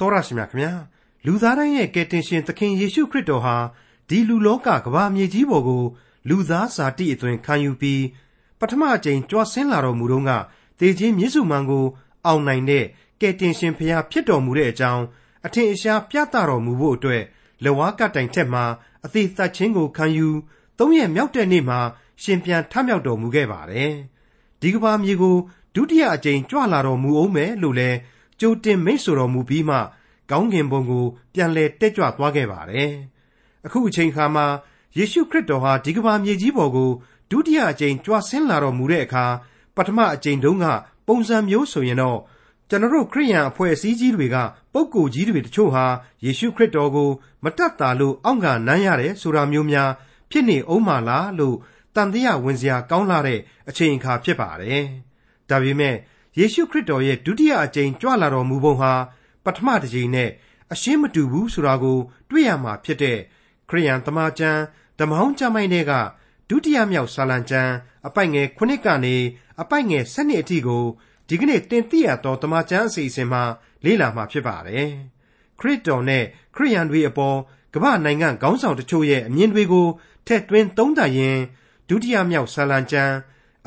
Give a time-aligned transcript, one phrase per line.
[0.00, 0.72] တော်ရရှိမြခင်ဗျာ
[1.26, 3.56] လူသားတိုင်းရဲ့ကယ်တင်ရှင်သခင်ယေရှုခရစ်တော်ဟာ
[4.08, 5.82] ဒီလူလောကကမ္ဘာမြေကြီးပေါ်ကို
[6.28, 8.02] လူသားဇာတိအသွင်ခံယူပြီး
[8.58, 10.30] ပထမအကြိမ်ကြွဆင်းလာတော်မူတော့က
[10.80, 11.84] တေခြင်းမြစ်စုမှန်ကို
[12.26, 12.84] အောင်နိုင်တဲ့
[13.20, 15.04] ကယ်တင်ရှင်ဖျားဖြစ်တော်မူတဲ့အကြောင်း
[15.46, 17.22] အထင်အရှားပြသတော်မူဖို့အတွက်
[17.64, 18.64] လဝါကတိုင်ထက်မှာ
[19.04, 20.28] အသေးသက်ချင်းကိုခံယူ
[20.78, 21.80] သုံးရက်မြောက်တဲ့နေ့မှာ
[22.22, 23.92] ရှင်ပြန်ထမြောက်တော်မူခဲ့ပါတယ်
[24.60, 25.36] ဒီကဘာမြေကို
[25.74, 27.98] ဒုတိယအကြိမ်ကြွလာတော်မူအောင်မယ်လို့လည်း
[28.40, 29.76] ကြိုတင်မိတ်ဆိုတော်မူပြီးမှ
[30.30, 31.04] ကောင်းကင်ဘုံကို
[31.34, 32.90] ပြန်လဲတက်ကြွသွားခဲ့ပါတယ်
[33.66, 34.46] အခုအချိန်ခါမှာ
[34.96, 36.90] ယေရှုခရစ်တော်ဟာဒီကဘာမြေကြီးပေါ်ကို
[37.30, 39.24] ဒုတိယအကြိမ်ကြွဆင်းလာတော်မူတဲ့အခါ
[39.76, 40.66] ပထမအကြိမ်တုန်းက
[41.06, 42.18] ပုံစံမျိုးဆိုရင်တော့
[42.68, 44.36] ကျွန်တော်တို့ခရိယန်အဖွဲ့အစည်းကြီးတွေက
[44.72, 45.84] ပုံကိုကြီးတွေတချို့ဟာ
[46.24, 47.10] ယေရှုခရစ်တော်ကို
[47.44, 49.90] မတတ်တာလို့အောင့်ကနမ်းရတယ်ဆိုတာမျိုးများ
[50.30, 51.56] ဖြစ်နေအောင်မလားလို့
[51.96, 54.84] တန်တရားဝင်စရာကောင်းလာတဲ့အချိန်အခါဖြစ်ပါတယ်။
[55.48, 55.96] ဒါပေမဲ့
[56.38, 58.92] ယေရှုခရစ်တော်ရဲ့ဒုတိယအကြိမ်ကြွလာတော်မူပုံဟာ
[59.44, 60.30] ပထမတစ်ကြိမ်နဲ့
[60.72, 61.98] အရှင်းမတူဘူးဆိုတာကို
[62.30, 63.18] တွေ့ရမှာဖြစ်တဲ့
[63.68, 64.60] ခရိယန်တမန်ကျမ်း
[64.98, 65.92] ဓမ္မဟောင်းကျမ်းပိုင်းတွေက
[66.48, 67.72] ဒုတိယမြောက်ဆာလံကျမ်း
[68.06, 69.16] အပိုက်ငယ်9ကနေ
[69.60, 70.84] အပိုက်ငယ်7အထိကို
[71.28, 73.42] ဒီကနေ့တင်ပြရတော့တမန်ကျမ်းအစီအစဉ်မှာ
[73.84, 74.90] လေ့လာမှာဖြစ်ပါတယ်။
[75.58, 76.24] ခရစ်တော်နဲ့
[76.56, 77.38] ခရိယန်တွေအပေါ်
[77.74, 79.86] ကမ္ဘာနိုင်ငံခေါင်းဆောင်တချို့ရဲ့အမြင်တွေကို
[80.26, 81.38] ထည့်သွင်းသုံးသပ်ရင်
[81.88, 83.14] ဒုတိယမြောက်ဆာလံကျမ်း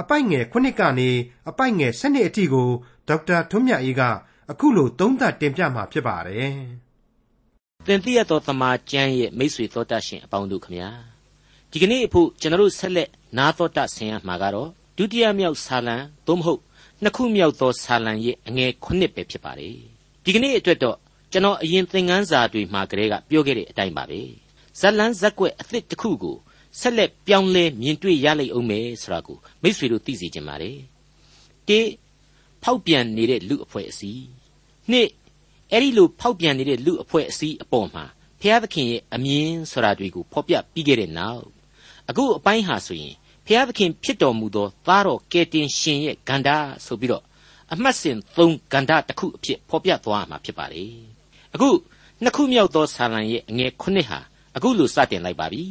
[0.02, 1.10] အပိုက်ငယ်9ကနေ
[1.50, 2.70] အပိုက်ငယ်7အထိကို
[3.08, 4.02] ဒေါက်တာထွန်းမြတ်အေးက
[4.52, 6.56] အခုလိုသုံးသပ်တင်ပြမှာဖြစ်ပါတယ်။
[7.86, 10.90] သင်သိရသောသမာကျမ်းရဲ့မိတ်ဆွေသောတတ်ရှင်အပေါင်းတို့ခမညာ
[11.72, 15.96] ဒီကနေ့အဖို့ကျွန်တော်တို့ဆက်လက်နားတော်တဆင်ရမှာကတော့ဒုတိယမြောက်ဆာလံ
[16.28, 16.62] သို့မဟုတ်
[17.02, 19.76] နှစ်ခုမြောက်သောဆာလံရဲ့အငယ်9ပဲဖြစ်ပါတယ်။
[20.24, 20.98] ဒီကနေ့အတွက်တော့
[21.32, 24.22] ကျွန်တော်အရင်သင်ခန်းစာတွေမှာကလေးကပြောခဲ့တဲ့အတိုင်းပါပဲ။
[24.80, 26.38] ဇက်လန်းဇက်ွက်အသစ်တစ်ခုကို
[26.80, 30.78] ဆက်လက်ပြောင်းလဲမြင်တွေ့ရလိမ့်အောင်မယ်ဆိုတာကိုမိษွေတို့သိစေချင်ပါတယ်။
[31.70, 31.80] တေ
[32.64, 34.26] ဖောက်ပြန်နေတဲ့လူအဖွဲ့အစည်း
[34.92, 35.10] နှစ်
[35.72, 38.06] အဲ့ဒီလိုဖောက်ပြန်နေတဲ့လူအဖွဲ့အစည်းအပေါ်မှာ
[38.40, 41.44] ဘုရားသခင်ရဲ့အမြင်ဆိုတာတွေကိုဖော်ပြပြီးခဲ့တဲ့နောက်
[42.10, 47.24] အခုအပိုင်းဟာဆိုရင်ဘုရားသခင်ဖြစ်တော်မူသောသားတော်ကယ်တင်ရှင်ရဲ့ဂန္ဓာဆိုပြီးတော့
[47.74, 48.38] အမှတ်စဉ်၃
[48.72, 50.94] ဂန္ဓာတစ်ခုအဖြစ်ဖော်ပြသွားမှာဖြစ်ပါတယ်
[51.54, 51.70] အခု
[52.24, 54.20] နှစ်ခုမြောက်သောဆာလံရဲ့အငယ်ခုနှစ်ဟာ
[54.56, 55.64] အခုလိုစတင်လိုက်ပါပြီ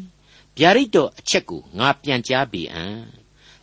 [0.59, 2.97] ဗျာဒိတ်တော်အချက်ကိုငါပြန်ကြားပေအံ့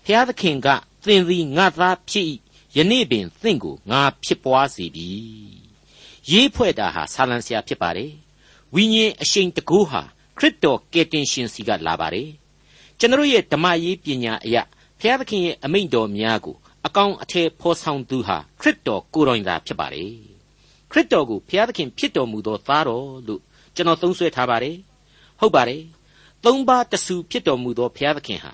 [0.06, 0.68] ဖျားသခင်က
[1.06, 2.26] သင်သည်ငါသားဖြစ်၏
[2.76, 5.10] ယနေ့ပင်သင်ကိုငါဖြစ်ပွားစေပြီ
[6.32, 8.12] ရေးဖွဲ့တာဟာဆာလံဆရာဖြစ်ပါတယ်
[8.74, 10.02] ဝိညာဉ်အရှိန်တကူဟာ
[10.38, 12.30] ခရစ်တော်ကယ်တင်ရှင်စီကလာပါတယ်
[13.00, 14.64] ကျွန်တော်ရဲ့ဓမ္မရေးပညာအရာ
[15.00, 20.14] ဖျားသခင်ရဲ့အမိန့်တော်များကိုအကောင်အထည်ဖော်ဆောင်သူဟာခရစ်တော်ကိုယ်တော်သာဖြစ်ပါတယ်
[20.92, 23.42] ခရစ်တော်ကိုဖျားသခင်ဖြစ်တော်မူသောသားတော်လို့
[23.76, 24.76] ကျွန်တော်သုံးဆွဲထားပါတယ်
[25.40, 25.82] ဟုတ်ပါတယ်
[26.46, 28.54] သုံးပါးတဆူဖြစ်တော်မူသောဘုရားသခင်ဟာ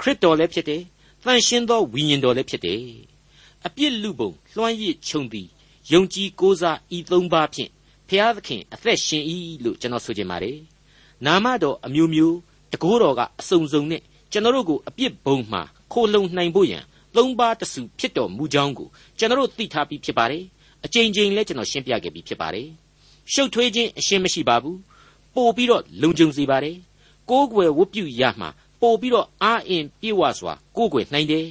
[0.00, 0.82] ခရစ်တော်လည်းဖြစ်တယ်။
[1.24, 2.82] တန်ရှင်းသောဝိညာဉ်တော်လည်းဖြစ်တယ်။
[3.66, 5.48] အပြစ်လူပုံလွှမ်းရည်ခြုံသည်
[5.92, 7.70] ယုံကြည်ကိုးစားဤသုံးပါးဖြင့်
[8.08, 9.22] ဘုရားသခင်အသက်ရှင်၏
[9.64, 10.58] လို့ကျွန်တော်ဆိုချင်ပါတယ်။
[11.26, 12.36] နာမတော်အမျိုးမျိုး
[12.72, 14.02] တကိုးတော်ကအစုံစုံနဲ့
[14.32, 15.60] ကျွန်တော်တို့ကိုအပြစ်ဘုံမှ
[15.92, 16.82] ခိုလုံနိုင်ဖို့ရန်
[17.16, 20.44] သုံးပါးတဆူဖြစ်တော်မူကြောင်းကိုကျွန်တော်တို့သိထားပြီးဖြစ်ပါတယ်။
[20.84, 22.68] အကြိမ်ကြိမ်လည်းကျွန်တော်ရှင်းပြခဲ့ပြီးဖြစ်ပါတယ်။
[23.32, 24.76] ရှုပ်ထွေးခြင်းအရှင်းမရှိပါဘူး။
[25.34, 26.76] ပို့ပြီးတော့လုံခြုံစေပါတယ်။
[27.30, 28.46] ကိုးကွယ်ဝတ်ပြုရမှ
[28.80, 31.46] ပို့ပြီးတော့အာအင်ပြေဝစွာကိုးကွယ်နိုင်တယ်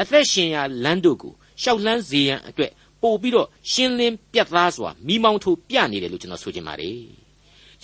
[0.00, 7.00] အသက်ရှင်ရာလမ်းတို့ကိုရှောက်လန်းစေရန်အတွက်ပို့ပြီးတော့ရှင်းလင်းပြတ်သားစွာမိမောင်းထိုးပြနေတယ်လို့ကျွန်တော်ဆိုချင်ပါတယ်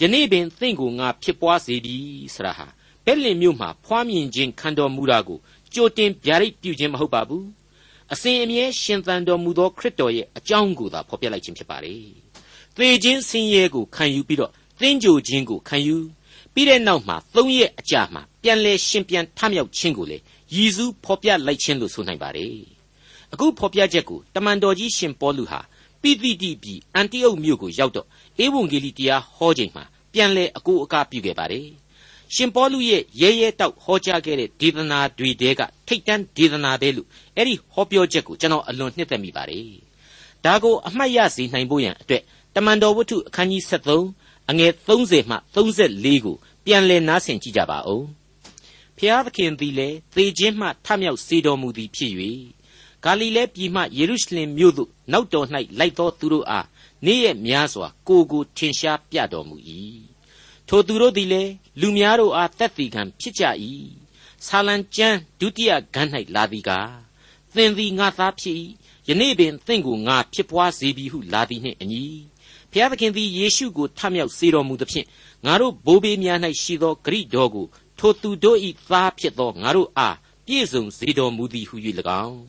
[0.01, 1.97] ယနေ့ပင်သင်ကိုငါဖြစ်ပွားစေပြီ
[2.35, 2.67] ဆရာဟာ
[3.05, 5.39] ဘက်လင်မြို့မှာဖွားမြင်ခြင်းခံတော်မူတာကို
[5.75, 7.47] ကြိုတင်ဗျာဒိတ်ပြုခြင်းမဟုတ်ပါဘူး
[8.13, 12.03] အစဉ်အမြဲရှင်သန်တော်မူသောခရစ်တော်ရဲ့အကြောင်းကိုသာဖော်ပြလိုက်ခြင်းဖြစ်ပါတယ်
[12.77, 15.97] သေခြင်းဆင်းရဲကိုခံယူပြီးတော့သင်ကြိုခြင်းကိုခံယူ
[16.55, 20.19] ပြီးတဲ့နောက်မှာ၃ရက်အကြာမှာပြန်လဲရှင်ပြန်ထမြောက်ခြင်းကိုလေ
[20.55, 22.57] ရည်စူးဖော်ပြလိုက်ခြင်းလို့ဆိုနိုင်ပါတယ်
[23.33, 25.61] အခုဖော်ပြချက်ကိုတမန်တော်ကြီးရှင်ပေါလုဟာ
[26.03, 28.07] ပိသိတိပြည်အန်တိအုတ်မြို့ကိုရောက်တော့
[28.45, 31.69] ဧဝံဂေလိတရားဟောချိန်မှာပြန်လဲအကိုအကားပြုခဲ့ပါတယ်
[32.35, 39.69] ရှင်ပေါလုရဲ့ရဲရဲတောက်ဟောကြားခဲ့တဲ့ဒေသနာတွေတဲကထိတ်တန်းဒေသနာပဲလို့အဲ့ဒီဟောပြောချက်ကိုကျွန်တော်အလွန်နှစ်သက်မိပါတယ်
[40.45, 42.23] ဒါကိုအမှတ်ရစေနိုင်ဖို့ရန်အတွက်
[42.55, 48.05] တမန်တော်ဝတ္ထုအခန်းကြီး73 အငယ်30မှ34ကိုပြန်လည်နားဆင်ကြည့်ကြပါဦး
[48.99, 52.13] ဖျားသခင်သည်လည်းသေခြင်းမှထမြောက်စေတော်မူသည်ဖြစ်၍
[53.05, 55.47] ဂါလိလဲပြည်မှယေရုရှလင်မြို့သို့နောက်တော်၌
[55.79, 56.67] လိုက်သောသူတို့အား
[57.05, 59.57] နေ့ရက်များစွာကိုကိုထင်ရှားပြတော်မူ၏
[60.69, 63.45] ထိုသူတို့သည်လည်းလူများတို့အားတက်တည်ခံဖြစ်ကြ၏
[64.47, 66.93] ဆာလံကျမ်းဒုတိယဂန်း၌လာသည်ကား
[67.55, 68.57] သင်သည်ငါသားဖြစ်၏
[69.09, 72.05] ယနေ့ပင်သင်ကိုငါဖြစ်ပွားစေပြီဟုလာသည်နှင့်အညီ
[72.75, 75.07] ဖျားသခင်သည်ယေရှုကိုထမြောက်စေတော်မူသဖြင့်
[75.47, 77.67] ငါတို့ဘိုးဘေးများ၌ရှိသောဂရိတော်ကို
[77.99, 80.17] ထိုသူတို့၏သားဖြစ်သောငါတို့အား
[80.47, 81.77] ပြည့်စုံစေတော်မူသည်ဟု၍၎
[82.27, 82.43] င်း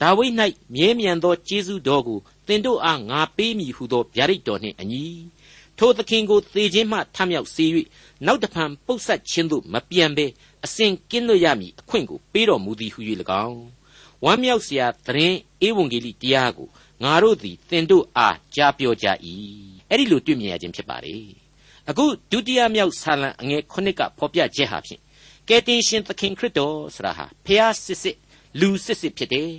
[0.00, 0.34] ဒါဝိဒ်၌
[0.74, 5.04] မြဲမြံသောကျေးဇူးတော်ကိုသင်တို့အားငါပေးမည်ဟုသောဗျာဒိတ်တော်နှင့်အညီ
[5.78, 7.66] ထိုသခင်ကိုသေခြင်းမှထမြောက်စေ၍
[8.26, 10.26] နောက်တဖန်ပုတ်ဆက်ခြင်းသို့မပြန်ဘဲ
[10.64, 13.00] အစဉ်ကင်းလွတ်ရမည်အခွင့်ကိုပေးတော်မူသည်ဟု၍၎
[13.46, 13.62] င်း
[14.24, 15.36] ဝမ်းမြောက်စရာသတင်း
[15.66, 16.68] ဧဝံဂေလိတရားကို
[17.02, 19.06] ငါတို့သည်သင်တို့အားကြားပြောကြ၏
[19.90, 21.16] အဲ့ဒီလိုတွေ့မြင်ရခြင်းဖြစ်ပါလေ
[21.88, 25.00] အခုဒုတိယမြောက်ဆာလံအငယ်9ကဖော်ပြချက်ဟာဖြင့်
[25.48, 28.16] ကယ်တင်ရှင်သခင်ခရစ်တော်ဆိုတာဟာဖျားစစ်စစ်
[28.60, 29.52] လူစစ်စစ်ဖြစ်တယ်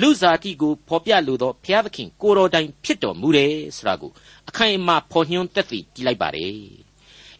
[0.00, 4.10] လူစားတိကိုဖော်ပြလိုသောဘုရားသခင်ကိုတော်တိုင်ဖြစ်တော်မူတယ်ဆိုတာကို
[4.48, 6.56] အခိုင်အမာဖော်ညွှန်းသက်သေကြည့်လိုက်ပါတယ်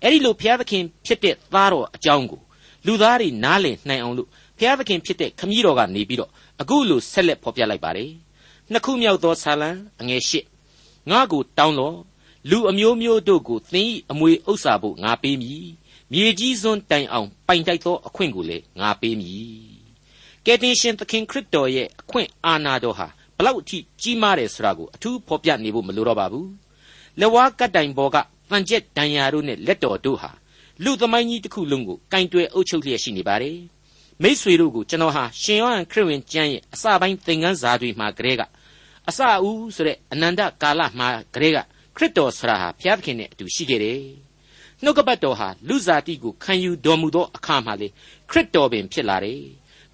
[0.03, 2.41] အဲ့ဒီလိုဘုရားသခင်ဖြစ်တဲ့သားတော်အကြောင်းကို
[2.87, 6.31] လူသားတွေနားလည်နိုင်အောင်လို့ဘုရားသခင်ဖြစ်တဲ့ခမည်းတော်ကနေပြီးတော့
[6.61, 8.11] အခုလိုဆက်လက်ဖော်ပြလိုက်ပါတယ်
[8.73, 9.71] နှစ်ခုမြောက်သောဆာလံ
[10.01, 10.33] အငယ်၈
[11.11, 11.95] ငါကိုတောင်းလော
[12.51, 15.67] လူအမျိုးမျိုးတို့ကိုသင်၏အမွေဥစ္စာဖို့ငါပေးမည်
[16.13, 19.63] မြေကြီးစွန်းတိုင်အောင်ပိုင်တိုက်သောအခွင့်ကိုလည်းငါပေးမည်
[20.47, 26.51] ကယ်တင်ရှင်သခင်ခရစ်တော်ရဲ့အခွင့်အာဏာတော်ဟာဘလောက်အထိကြီးမားတယ်ဆိုတာကိုအထူးဖော်ပြနေဖို့မလိုတော့ပါဘူး
[27.21, 28.17] လက်ဝါးကတ်တိုင်ပေါ်က
[28.51, 30.31] တန်ကျက်ဒဏ်ရာတို့နဲ့လက်တော်တို့ဟာ
[30.85, 33.59] လူသမိုင်းကြီးတစ်ခုလုံးကိုကင်တွယ်အုပ်ချုပ်လျက်ရှိနေပါတယ်
[34.23, 38.43] မိษွေတို့ကိုကျွန်တော်ဟာရှင်ယောဟန်ခရစ်ဝင်ကျမ်းရဲ့အစပိုင်းသင်ခန်းစာတွေမှာကလေးက
[39.09, 41.59] အစအဦးဆိုတဲ့အနန္တကာလမှာကလေးက
[41.97, 44.03] ခရစ်တော်ဆရာဟာဘုရားသခင်နဲ့အတူရှိခဲ့တယ်
[44.83, 47.89] နှုတ်ကပတ်တော်ဟာလူစားတိကိုခံယူတော်မူသောအခါမှာလေ
[48.31, 49.43] ခရစ်တော်ပင်ဖြစ်လာတယ်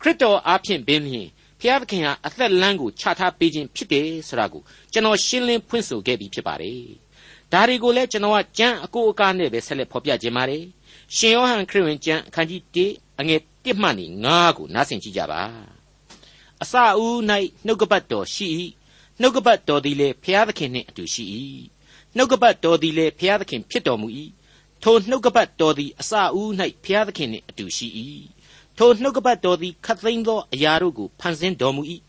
[0.00, 1.28] ခရစ်တော်အားဖြင့်ပင်လျှင်
[1.60, 4.62] ဖျားသခင်ဟာအသက်လမ်းကိုချထားပေးခြင်းဖြစ်တယ်ဆိုတာကို
[4.93, 6.82] ကျွန်တော်ရှင်းလင်းဖွင့်ဆိုခဲ့ပြီးဖြစ်ပါတယ်။
[7.52, 10.64] ဒါတွေကိုလည်းကျွန်တော်ကကြမ်းအကိုအကားနဲ့ပဲဆက်လက်ဖော်ပြခြင်းပါတယ်။
[11.16, 13.88] ရှင်ယောဟန်ခရစ်ဝင်ကျမ်းအခန်းကြီး1အငယ်1မှ
[14.25, 15.43] 9ကိုနားဆင်ကြည့်ကြပါ။
[16.62, 17.16] အစအဦး၌
[17.66, 18.46] နှုတ်ကပတ်တော်ရှိ၏။
[19.20, 21.24] နှုတ်ကပတ်တော်သည်လည်းဖျားသခင်နှင့်အတူရှိ၏။
[22.16, 24.08] နှုတ်ကပတ်တော်သည်လည်းဖျားသခင်ဖြစ်တော်မူ၏။
[24.82, 26.50] ထိုနှုတ်ကပတ်တော်သည်အစအဦး၌
[26.84, 27.88] ဖျားသခင်နှင့်အတူရှိ၏
[28.78, 31.82] ထိုနှုတ်ကပတ်တော်သည်ခတ်သိမ်းသောအရာတို့ကိုဖန်ဆင်းတော်မူ၏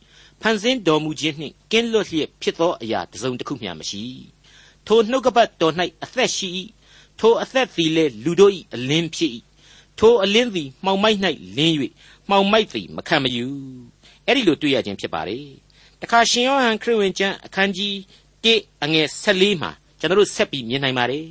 [0.41, 4.03] ဖန်ဆင်းတော်မူခြင်းနှင့်ကင်းလွတ်လျက်ဖြစ်သောအရာတစ်စုံတစ်ခုမျှမရှိ
[4.87, 5.73] ထိုနှုတ်ကပတ်တော်၌
[6.03, 6.47] အသက်ရှိ၏
[7.19, 9.31] ထိုအသက်သည်လည်းလူတို့၏အလင်းဖြစ်၏
[9.99, 11.17] ထိုအလင်းသည်မှောင်မိုက်၌
[11.57, 11.75] လင်း၍
[12.29, 13.47] မှောင်မိုက်သည်မခံမယူ
[14.25, 15.39] အဲ့ဒီလိုတွေ့ရခြင်းဖြစ်ပါလေ
[16.01, 17.93] တခါရှင်ယောဟန်ခရစ်ဝင်ကျမ်းအခန်းကြီး
[18.43, 21.27] 1အငယ်14မှာကျွန်တော်တို့ဆက်ပြီးမြင်နိုင်ပါတယ်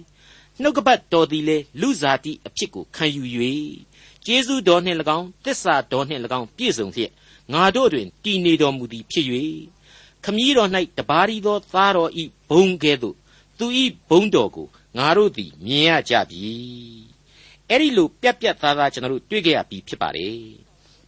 [0.61, 3.25] နှုတ်ကပတ်တော်သည်လည်းလူစားတိအဖြစ်ကိုခံယူ၍
[4.25, 7.13] ကျေးဇူးတော်နှင့်၎င်းတစ္ဆာတော်နှင့်၎င်းပြည့်စုံလျက်
[7.53, 9.27] ငါတို့တွင်တည်နေတော်မူသည်ဖြစ်၍
[10.25, 13.17] ခမည်းတော်၌တပါးရီသောသားတော်ဤဘုံကဲ့သို့
[13.59, 14.67] သူဤဘုံတော်ကို
[14.99, 16.45] ငါတို့သည်မြင်ရကြပြီ
[17.69, 20.39] အဲ့ဒီလိုပြက်ပြက်သားသားကျွန်တော်တို့တွေ့ကြရပြီဖြစ်ပါတယ်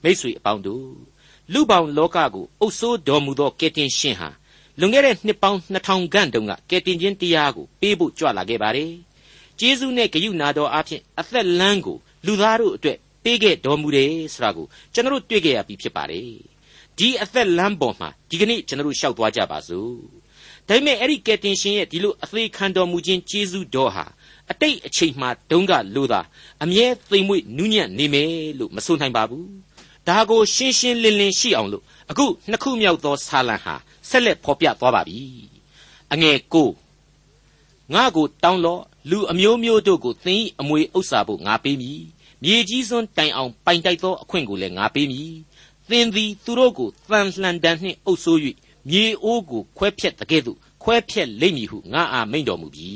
[0.03, 0.85] မိษွေအပေါင်းတို့
[1.53, 4.29] လူပေါင်းလောကကိုအုပ်ဆိုးတော်မူသောကယ်တင်ရှင်ဟာ
[4.79, 8.93] လွန်ခဲ့တဲ့နှစ်ပေါင်း2000ခန့်တုန်းကကယ်တင်ခြင်းတရားကိုပေးဖို့ကြွလာခဲ့ပါတယ်
[9.59, 16.29] ကျေးဇူးနဲ့ဂရုဏာတော်အဖြစ်အသက်လမ်းကိုလူသားတို့အတွက်ပေးခဲ့တော်မူတယ်ဆိုတာကိုကျွန်တော်တို့တွေ့ခဲ့ရပြီဖြစ်ပါတယ်
[16.99, 19.95] ဒီအသက်လမ်းပေါ်မှာဒီကနေ့ကျွန်တော်တို့ရှောက်သွားကြပါစို့
[20.69, 24.05] ဒါပေမဲ့အဲ့ဒီကယ်တင်ရှင်ရဲ့ဒီလိုအသေးခံတော်မူခြင်းကျေးဇူးတော်ဟာ
[24.51, 26.21] အတိတ်အချိန်မှဒုံးကလို့သာ
[26.63, 29.47] အမြဲသိမ်မွေ့နူးညံ့နေမယ်လို့မဆိုနိုင်ပါဘူး
[30.09, 33.75] ဒါကိုရှင်းရှင်းလင်းလင်းရှိအောင်လို့အခုနှစ်ခုမြောက်သောဆာလံဟာ
[34.09, 35.21] ဆက်လက်ဖော်ပြသွားပါပြီ
[36.13, 36.71] အငယ်ကို
[37.95, 42.03] ငါကိုတောင်းလော့လူအမျိုးမျိုးတို့ကိုသင်၏အမွေဥစ္စာဖို့ငါပေးမည်
[42.45, 45.33] မြေကြီးစွန်းတိုင်အောင်ပိုင်တိုက်သောအခွင့်ကိုလည်းငါပေးမည်
[45.89, 48.39] သင်သည်သူတို့ကိုတန်လှန်တန်နှင့်အုပ်ဆိုး၍
[48.89, 52.93] မြေအိုးကိုခွဲဖြက်တကဲ့သို့ခွဲဖြက်လိမ့်မည်ဟုငါအာမိန်တော်မူပြီ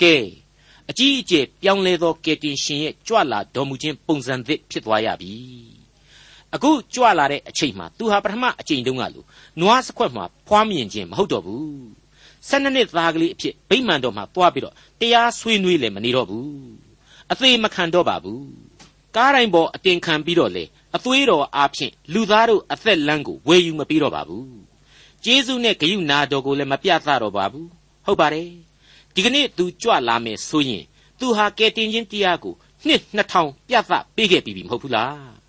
[0.00, 0.14] ကဲ
[0.90, 5.71] အကြီးအကျယ်ပြောင်းလဲသောကယ်တင်ရှင်ရဲ့ကြွလာတော်မူခြင်းပုံစံသစ်ဖြစ်သွားရပြီ
[6.54, 9.26] အခုကြွလာတဲ့အချိန်မှာသူဟာပထမအချိန်တုန်းကလို့
[9.60, 11.62] နွားစခွက်မှာဖွားမြင်ခြင်းမဟုတ်တော့ဘူး
[12.48, 16.50] ၁၂နှစ်သားကလေးအဖြစ်ဗိမာန်တော်မှာတွားပြီးတော့တရားဆွေးနွေးလည်းမနေတော့ဘူး
[17.32, 18.44] အသေးမခံတော့ပါဘူး
[19.16, 20.64] ကားတိုင်းပေါ်အတင်ခံပြီးတော့လေ
[20.96, 24.48] အသွေးတော်အားဖြင့်လူသားတို့အသက်လမ်းကိုဝယ်ယူမပြီးတော့ပါဘူး
[25.24, 27.68] ကျေးဇူးနဲ့ဂရုဏာတော်ကိုလည်းမပြသတော့ပါဘူး
[28.06, 28.48] ဟုတ်ပါတယ်
[29.14, 30.84] ဒီကနေ့သူကြွလာမယ်ဆိုရင်
[31.20, 32.54] သူဟာကယ်တင်ခြင်းတရားကို
[32.86, 35.41] နှစ်2000ပြသပေးခဲ့ပြီမဟုတ်ဘူးလား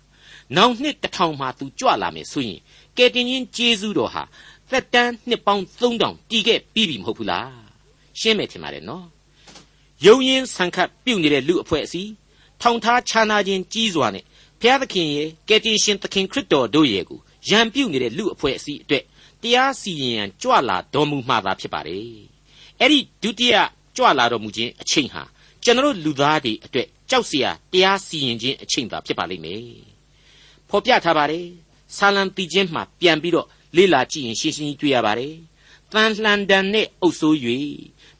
[0.56, 2.60] နောင်နှစ်1000မှာသူကြွလာမယ်ဆိုရင်
[2.96, 4.22] ကယ်တင်ခြင်းကျေးဇူးတော်ဟာ
[4.70, 7.52] သက်တမ်းနှစ်ပေါင်း3000တည်ခဲ့ပြီမဟုတ်ဘူးလား
[8.20, 9.06] ရှင်းမယ်ထင်ပါတယ်နော်
[10.06, 12.10] ယုံရင်ဆန်ခတ်ပြုတ်နေတဲ့လူအဖွဲ့အစည်း
[12.60, 14.24] ထောင်ထားခြားနာခြင်းကြီးစွာနဲ့
[14.60, 19.04] ဘုရားသခင်ရဲ့ကယ်တင်ရှင်သခင်ခရစ်တော်တို့ရဲ့ကိုရန်ပြုတ်နေတဲ့လူအဖွဲ့အစည်းအတွက်
[19.42, 22.16] တရားစီရင်ရန်ကြွလာတော်မူမှသာဖြစ်ပါတယ်
[22.80, 23.54] အဲ့ဒီဒုတိယ
[23.96, 25.22] ကြွလာတော်မူခြင်းအချိန်ဟာ
[25.64, 29.93] ကျွန်တော်လူသားတွေအတွက်ကြောက်စရာတရားစီရင်ခြင်းအချိန်သာဖြစ်ပါလိမ့်မယ်
[30.76, 31.46] ဖော်ပြထားပါတယ်
[31.96, 35.34] ဆာလံတီချင်းမှာပြန်ပြီးတော့လေ့လာကြည့်ရင်ရှင်းရှင်းကြီးတွေ့ရပါတယ်
[35.92, 37.36] တန်လှန်တန်နဲ့အုပ်ဆိုး၍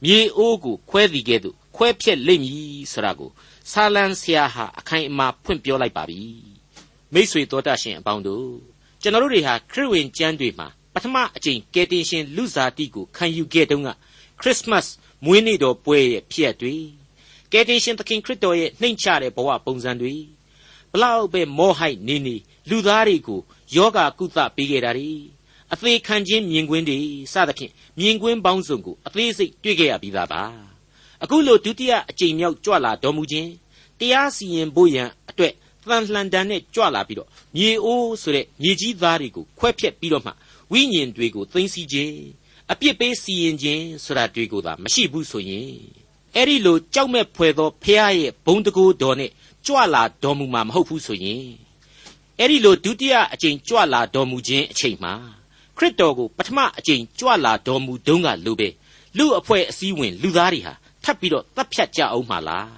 [0.04, 3.30] မြေအိုးကိုခွဲသည်ကဲ့သို့ခွဲဖြက်လိမ့်မည်ဆိုတာကို
[3.72, 6.22] ဆာလံဆရာဟာအခိုင်အမာဖွင့်ပြောလိုက်ပါပြီ
[7.14, 8.48] မိษွေတော်တတ်ရှင်အပေါင်းတို့
[9.02, 13.88] ကျွန်တော်တို့တွေဟာခရစ်ဝင်ကျမ်းတွေမှာပထမအကြိမ်ကယ်တင်ရှင်လူစားတိကိုခံယူခဲ့တုန်းက
[14.40, 14.86] ခရစ်မတ်
[15.24, 16.74] မွေးနေ့တော်ပွဲရဲ့ဖြစ်ရပ်တွေ
[17.52, 20.14] ကယ်တင်ရှင်သခင်ခရစ်တော်ရဲ့နှိမ်ချတဲ့ဘဝပုံစံတွေ
[20.94, 22.36] ဘလောက်ပဲမောဟိုက်နေနေ
[22.68, 23.40] လူသားတွေကို
[23.74, 25.10] ယောဂကုသပေးခဲ့တာ ड़ी
[25.72, 26.98] အသေးခံခြင်းမြင်ကွင်းတွေ
[27.32, 30.42] စသဖြင့်မြင်ကွင်းပေါင်းစုံကိုအသေးစိတ်တွေ့ခဲ့ရပြီးသားပါ
[31.22, 33.50] အခုလိုဒုတိယအကြိမ်မြောက်ကြွလာတော်မူခြင်း
[33.98, 40.32] တရားစီရင်ဖို့ရန်အတွက်သံလှန်တန်နဲ့ကြွလာပြီးတော့မြေအိုးဆိုတဲ့မြေကြီးသားတွေကိုခွဲဖြက်ပြီးတော့မှ
[40.72, 42.14] ဝိညာဉ်တွေကိုသိမ်းဆည်းခြင်း
[42.72, 45.68] အပြစ်ပေးစီရင်ခြင်းဆိုတာတွေကိုသာမရှိဘူးဆိုရင်
[46.34, 49.30] အဲ့ဒီလိုကြောက်မဲ့ဖွယ်သောဖះရဲ့ဘုံတကူတော်နဲ့
[49.66, 51.46] ကြွလာတော်မူမှာမဟုတ်ဘူးဆိုရင်
[52.38, 55.14] အဲ့ဒီလိုဒုတိယအကြိမ်ကြွလာတော်မူခြင်းအချိန်မှာ
[55.76, 58.68] ခရစ်တော်ကိုပထမအကြိမ်ကြွလာတော်မူတုန်းကလိုပဲ
[59.18, 60.72] လူအဖွဲ့အစည်းဝင်လူသားတွေဟာ
[61.04, 62.68] ထပ်ပြီးတော့တပ်ဖြတ်ကြအောင်မှာလား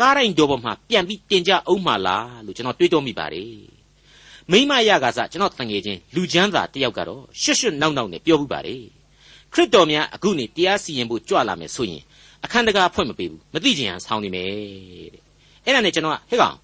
[0.00, 3.54] ကားတိုင်းတော်ပေါ်မှာပြန်ပြီးတင်ကြအောင်မှာလားလို့ကျွန်တော်တွေးတောမိပါတယ်
[4.50, 8.82] မိမရကစားကျွန်တော်တန်ငယ်ချင်းလူချမ်းသာတယောက်ကတော့ရွှွတ်ရွှွတ်နောက်နောက်နဲ့ပြောပြပါတယ်
[9.52, 12.02] ခရစ်တော်များအခုနေတရားစီရင်ဖို့ကြွလာမယ်ဆိုရင်
[12.44, 14.50] အခန်းတကာဖွင့်မပေးဘူးမသိချင်ဟန်ဆောင်းနေမယ်
[15.14, 15.23] တဲ့
[15.64, 16.56] အဲ့ဒါနဲ့ကျွန်တော်ကဟဲ့ကောင်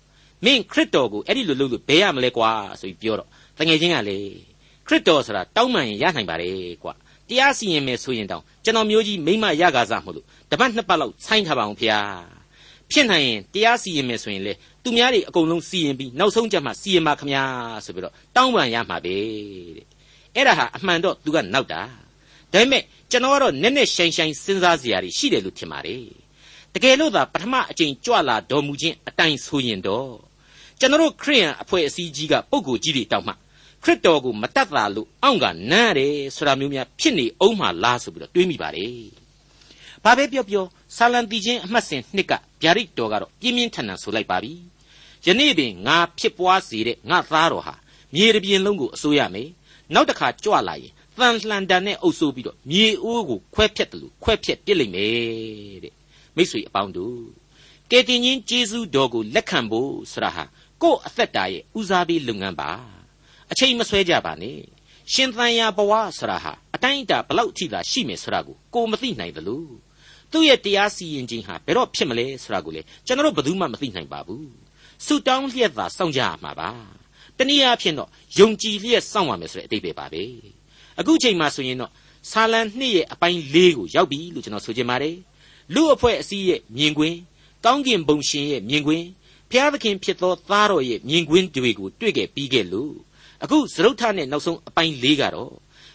[0.45, 3.29] မင်းခရစ်တော်ကိုအဲ့ဒီလိုလုပ်လို့ဘယ်ရမလဲကွာဆိုပြီးပြောတော့
[3.59, 4.19] တငယ်ချင်းကလေ
[4.87, 6.93] ခရစ်တော်ဆိုတာတောင်းပန်ရင်ရနိုင်ပါတယ်ကွာ
[7.29, 12.01] တရားစီရင်မယ်ဆိုရင်တောင်ကျွန်တော်မျိုးကြီးမိမရကားစားမလို့တပတ်နှစ်ပတ်လောက်ဆိုင်းထားပါအောင်ဖေဟာ
[12.91, 14.53] ဖြစ်နိုင်ရင်တရားစီရင်မယ်ဆိုရင်လေ
[14.83, 17.43] သူများတွေအကုန်လုံးစီရင်ပြီးနောက်ဆုံးကြမှာစီရင်ပါခမညာ
[17.85, 19.17] ဆိုပြီးတော့တောင်းပန်ရမှာပဲ
[19.77, 19.85] တဲ့
[20.35, 21.81] အဲ့ဒါဟာအမှန်တော့သူကနောက်တာ
[22.53, 26.20] ဒါပေမဲ့ကျွန်တော်ကတော့နက်နက်ရှိုင်းရှိုင်းစဉ်းစားစရာတွေရှိတယ်လို့ထင်ပါတယ်
[26.75, 30.13] တကယ်လို့သာပထမအကြိမ်ကြွလာတော်မူခြင်းအတိုင်းဆိုရင်တော့
[30.79, 33.33] ကျွန်တော်ခရိယန်အဖွဲ့အစည်းကြီးကပုံကိုကြီးတွေတောက်မှ
[33.83, 39.05] ခရစ်တော်ကိုမတတ်တာလို့အောင့်ကနမ်းရတယ်ဆိုတာမျိုးများဖြစ်နေအောင်မှလားဆိုပြီးတော့တွေးမိပါတယ်။
[40.05, 40.65] ဘာပဲပြောပြော
[40.97, 44.53] ဆာလံတီချင်းအမှတ်စဉ်နှစ်ကဗျာဒိတ်တော်ကတော့ပြင်းပြင်းထန်ထန်ဆိုလိုက်ပါပြီ။
[45.27, 47.75] ယနေ့ပင်ငါဖြစ်ပွားစေတဲ့ငါသားတော်ဟာ
[48.15, 49.49] မြေတစ်ပြင်လုံးကိုအစိုးရမယ်။
[49.95, 55.95] နောက်တစ်ခါကြွလာရင်တန်လှန်တန်နဲ့အုပ်ဆိုးပြီးတော့မြေအိုးကိုခွဲဖြတ်တယ်လို့ခွဲဖြတ်ပြစ်လိုက်မယ်တဲ့။
[56.37, 57.21] မိတ်ဆွေအပေါင်းတို့
[57.91, 60.45] ကယ်တင်ရှင်ယေရှုတော်ကိုလက်ခံဖို့ဆိုတာဟာ
[60.83, 62.71] ကိုယ့်အသက်တာရဲ့ဦးစားပေးလုပ်ငန်းပါ။
[63.53, 64.59] အချိန်မဆွဲကြပါနဲ့
[65.13, 69.71] ရှင်သန်ရာဘဝဆိုတာဟာအတိုင်းအတာဘလောက်ထိသာရှိမယ်ဆိုတာကိုကိုမသိနိုင်ဘူးလို့
[70.33, 74.49] သူ့ရဲ့တရားစီရင်ခြင်းဟာဘယ်တော့ဖြစ်မလဲဆိုတာကိုလေကျွန်တော်တို့ဘယ်သူမှမသိနိုင်ပါဘူး
[75.07, 76.71] ဆုတောင်းလျက်သာစောင့်ကြရမှာပါ
[77.39, 78.09] တနည်းအားဖြင့်တော့
[78.39, 80.23] ယုံကြည်လျက်စောင့်ရမယ်ဆိုတဲ့အတိတ်ပဲပါပဲ
[81.01, 81.91] အခုချိန်မှာဆိုရင်တော့
[82.31, 85.17] ဆာလံနှစ်ရဲ့အပိုင်း၄ကိုရောက်ပြီလို့ကျွန်တော်ဆိုချင်ပါတယ်
[85.75, 87.19] လူအဖွဲ့အစည်းရဲ့မြင်ကွင်း
[87.65, 89.07] ကောင်းကင်ဘုံရှင်ရဲ့မြင်ကွင်း
[89.51, 92.95] ဘုရားသခင်ဖြစ်သောသားတော်ရဲ့မြင်ကွင်းတွေကိုတွေ့ခဲ့ပြီးခဲ့လို့
[93.43, 95.55] အခုသရုတ်ထနဲ့နောက်ဆုံးအပိုင်း၄ကတော့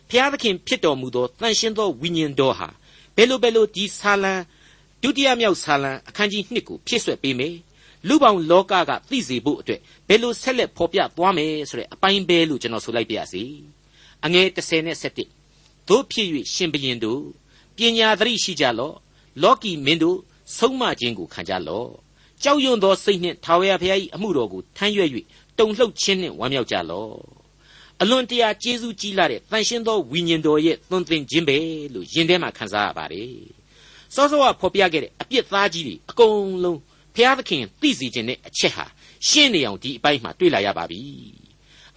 [0.09, 2.69] ဖျားသခင်ဖြစ်တော်မူသောတန်ရှင်းသောဝိညာဉ်တော်ဟာ
[3.15, 4.33] ဘယ်လိုဘယ်လိုဒီဆာလံ
[5.01, 7.55] ဒုတိယမြောက်ဆာလံအခန်းကြီး1ကိုဖြည့်ဆွက်ပေးမယ်
[8.07, 13.43] လူပေါင်းလောကကသိစေဖို့အတွက်ဘယ်လိုဆက်လက်ဖော်ပြသွားမယ်ဆိုတဲ့အပိုင်းပဲလို့ကျွန်တော်ဆိုလိုက်ပါရစေ
[14.25, 14.97] အငယ်30နဲ့
[15.43, 17.21] 7တို့ဖြစ်၍ရှင်ဘရင်တို့
[17.75, 18.95] ပညာသတိရှိကြလော့
[19.41, 20.17] လောကီမင်းတို့
[20.57, 21.89] ဆုံးမခြင်းကိုခံကြလော့
[22.43, 25.09] ကြောက်ရွံ့သောစိတ်နှင့်ထာဝရဘုရား၏အမှုတော်ကိုထမ်းရွက်၍
[25.57, 27.13] တုန်လှုပ်ခြင်းနှင့်ဝမ်းမြောက်ကြလော့
[28.01, 31.57] အလွန်တရာကျေးဇူးကြီးလာတဲ့တန်ရှင်းသောဝိညာဉ်တော်ရဲ့သွန်သင်ခြင်းပဲ
[31.93, 33.33] လို့ယင်ထဲမှာခံစားရပါတယ်
[34.15, 36.79] စောစောကဖော်ပြခဲ့တဲ့အပြစ်သားကြီးတွေအကုန်လုံး
[37.15, 38.85] ဘုရားသခင်သိစေခြင်းနဲ့အချက်ဟာ
[39.27, 41.01] ရှင်းနေအောင်ဒီအပိုင်းမှာတွေ့လာရပါပြီ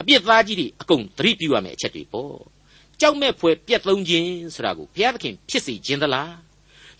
[0.00, 2.36] အပြစ်သားကြီးတွေအကုန်သတိပြုရမယ့်အချက်တွေပေါ့
[3.00, 6.47] ကြောက်မဲ့ဖွယ်ပြက်သုံးခြင်းဆိုတာကိုဘုရားသခင်ဖြစ်စေခြင်းသလား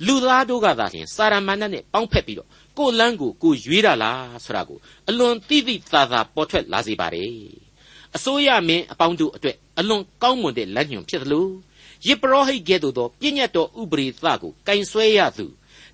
[0.07, 4.79] လူသားတို့ကသာလျှင်စာရမဏတ်နဲ့ပေါင်းဖက်ပြီးတော့ကိုလန်းကိုကိုရွေးတာလားဆိုတာကို
[5.09, 7.33] အလွန်သိသိသာသာပေါ်ထွက်လာစေပါတယ်
[8.17, 11.47] အစိုးရမင်းအပေါင်းတို့အတွက်အလွန်ကောင်းမွန်တဲ့လက်ညွန်ဖြစ်သလို
[12.07, 15.47] ယေပရောဟိတ်ကဲ့သို့သောပြည့်ညတ်တော်ဥပရိသကိုကင်ဆွဲရသူ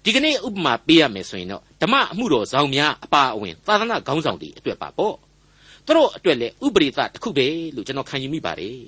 [0.04, 5.16] ဒီကနေ့ဥပမာပေးရမယ်ဆိုရင်တော့ဓမ္မအမှုတော်ဆောင်များအပါအဝင်သာသနာခေါင်းဆောင်တွေအတွက်ပါပေါ့
[5.86, 8.78] သူတို့အတွက်လည်းဥပရိသတစ်ခုပဲလို့ကျွန်တော်ခံယူမိပါတယ်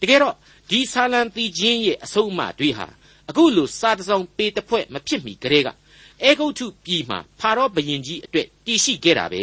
[0.00, 0.34] တကယ်တော့
[0.70, 2.86] ဒီဆာလံတီချင်းရဲ့အဆုံးအမတွေဟာ
[3.28, 5.68] အခုလိုစာတစောင်ပေတစ်ဖွဲ့မဖြစ်မီကလေးက
[6.22, 9.42] အဲဂုတ်ထုပြည်မှာဖာရောဘရင်ကြီးအတွက်တည်ရှိခဲ့တာပဲ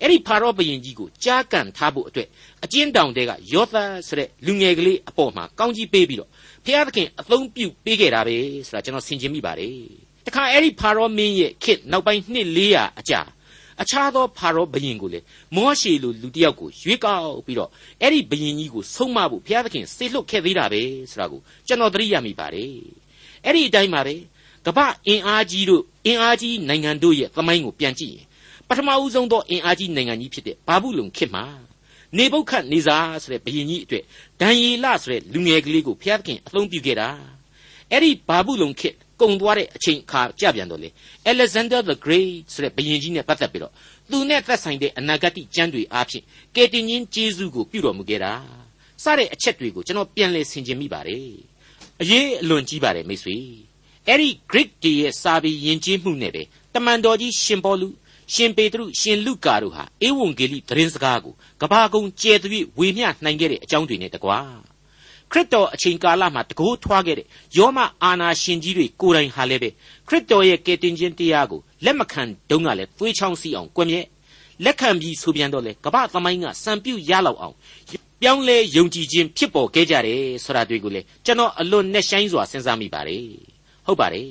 [0.00, 2.28] အဲ့ဒီဖာရောဘရင်ကြီးကိုကြားကန်ထားဖို့အတွက်
[2.64, 3.74] အကျဉ်းတောင်တဲကယောသ
[4.06, 6.30] ဆိုတဲ့လူငယ်ကလေးအပေါ်မှာကောင်းကြီးပေးပြီးတော့
[6.64, 9.74] ဖျားသခင်အသုံးပြုပေးခဲ့တာပဲဆိုတာကျွန်တော်ဆင်ခြင်မိပါတယ်
[10.26, 13.20] တခါအဲ့ဒီဖာရောမင်းရဲ့ခေတ်နောက်ပိုင်းနှစ်400အကြာ
[13.82, 15.20] အခြားသောဖာရောဘရင်ကိုလေ
[15.56, 17.70] မောရှေလိုလူတစ်ယောက်ကိုရွေးကောက်ပြီးတော့
[18.02, 22.72] အဲ့ဒီဘရင်ကြီးကိုဆုံးမဖို့ဘုရားသခင်စေလွတ်ခဲ့သေးတာပဲဆိုတာကိုကျွန်တော်သတိရမိပါတယ်
[23.44, 24.14] အဲ့ဒီအတိုင်းပါပဲ
[24.66, 28.26] ကမ္ဘာအင်အားကြီးတို့အင်အားကြီးနိုင်ငံတို့ရဲ့သမိုင်းကိုပြန်ကြည့်ရင်
[28.68, 31.44] ပထမဦးဆုံးသောအင်အားကြီးနိုင်ငံကြီးဖြစ်တဲ့ဘာဘူးလုံခေတ်မှာ
[32.16, 34.04] နေပုတ်ခတ်နေစာဆိုတဲ့ဘုရင်ကြီးအတွက်
[34.40, 37.08] ဒံယေလဆိုတဲ့လူငယ်ကလေးကိုဖျားသခင်အသုံးပြုခဲ့တာ
[37.90, 40.88] အဲ့ဒီဘာဘူးလုံခေတ်ဒ ကုံသွားတဲ့အချိန်အခါကြပြန်တော့လေ
[41.32, 43.72] Alexander the Great ဆိုတဲ့ဘုရင်ကြီးနဲ့ပတ်သက်ပြီးတော့
[44.10, 46.24] သူနဲ့သက်ဆိုင်တဲ့အနာဂတ်ကျမ်းတွေအားဖြင့်
[46.56, 48.32] ကယ်တင်ရှင်ဂျေဇုကိုပြုတော်မူခဲ့တာ
[49.04, 51.28] စတဲ့အချက်တွေကိုကျွန်တော်ပြန်လည်ဆင်ခြင်မိပါတယ်
[52.00, 53.36] အရေးအလွန်ကြီးပါတယ်မိတ်ဆွေ
[54.06, 56.42] အဲ့ဒီ Greek တွေရဲ့စာပေယဉ်ကျေးမှုနဲ့ပဲ
[56.74, 57.88] တမန်တော်ကြီးရှင်ပေါလု
[58.34, 64.38] ရှင်ပေတရုရှင်လုကာတို့ဟာဧဝံဂေလိသတင်းစကားကိုကဘာကုံကျဲသွေးဝေမျှနိုင်ခဲ့တဲ့အကြောင်းတွေနဲ့တကွာ
[65.32, 69.70] ခရစ်တော်အချိန်ကာလမှာတကိုးထွားခဲ့တဲ့ယောမအာနာရှင်ကြီးတွေကိုယ်တိုင်ဟာလည်းပဲ
[70.08, 74.00] ခရစ်တော်ရဲ့ကယ်တင်ခြင်းတရားကိုလက်မခံတုန်းကလည်းသွေးချောင်းစီအောင်ကွမြဲ
[74.64, 77.54] လက်ခံပြီးဆိုပြန်တော့လေကပ္ပသမိုင်းကစံပြုတ်ရလောက်အောင်
[78.22, 83.26] ပြောင်းလဲယုံကြည်ခြင်းဖြစ်ပေါ်ခဲ့ကြတယ်ဆိုတာတွေ့ကိုလေကျွန်တော်အလွန်နဲ့ဆိုင်စွာစဉ်းစားမိပါတယ်
[83.86, 84.30] ဟုတ်ပါတယ်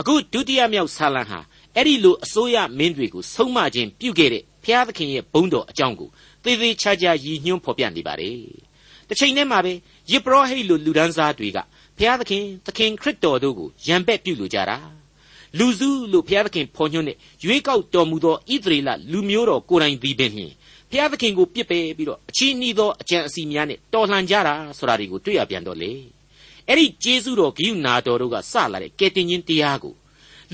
[0.00, 1.38] အခုဒုတိယမြောက်ဆာလံဟာ
[1.76, 6.08] အဲ့ဒီလိုအစိုးရမင်းတွေကိုဆုံးမခြင်းပြုခဲ့တဲ့ဘုရားသခင်ရဲ့ဘုန်းတော်အကြောင်းကို
[6.44, 8.38] သေသေးချာချာရည်ညွှန်းဖော်ပြနေပါတယ်
[9.08, 9.72] တစ်ချိန်တည်းမှာပဲ
[10.10, 11.58] ယေဘရဟိတ်လိုလူဒန်းစားတွေက
[11.98, 14.78] ဘုရားသခင်သခင်ခရစ်တော်တို့ကိုယံပက်ပြုလိုကြတာ
[15.58, 20.52] လူစုလို့ဘုရားသခင်ဖော်ညွှန်းတဲ့ရွေးကောက်တော်မူသောဣသရေလလူမျိုးတော်ကိုယ်တိုင်သည်ပင်လျှင်
[20.90, 25.92] ဘုရားသခင်ကိုပြစ်ပယ်ပြီးတော့အချီးနှီးသောအကြံအစီများနဲ့တော်လှန်ကြတာဆိုတာတွေကိုတွေ့ရပြန်တော့လေ
[26.68, 29.94] အဲ့ဒီကျေးဇူးတော်ဂိယူနာတော်တို့ကစလာတဲ့ကယ်တင်ရှင်တရားကို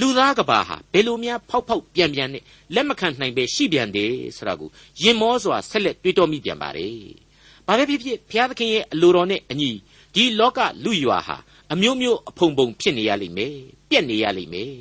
[0.00, 2.42] လူသားကဘာဟာဘယ်လိုများဖောက်ဖောက်ပြန်ပြန်နဲ့
[2.74, 4.70] လက်မခံနိုင်ပဲရှိပြန်တယ်ဆိုတာကို
[5.02, 7.27] ရင်မောစွာဆက်လက်တွေးတောမိပြန်ပါတယ်
[7.68, 9.70] ဘာပဲဖြစ်ဖြစ်ဘုရားသခင်ရဲ့အလိုတော်နဲ့အညီ
[10.14, 11.36] ဒီလောကလူရွာဟာ
[11.72, 13.56] အမျိုးမျိုးအဖုံဖုံဖြစ်နေရလိမ့်မယ်
[13.90, 14.74] ပြက်နေရလိမ့်မယ်